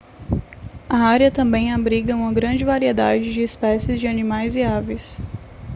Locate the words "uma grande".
2.15-2.65